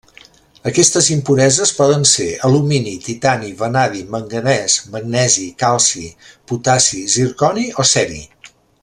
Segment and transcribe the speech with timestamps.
[0.69, 6.09] Aquestes impureses poden ser: alumini, titani, vanadi, manganès, magnesi, calci,
[6.53, 8.23] potassi, zirconi o ceri.